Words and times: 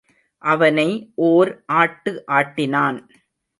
அவனை 0.41 0.87
ஓர் 1.27 1.51
ஆட்டு 1.65 2.11
ஆட்டினான். 2.31 2.99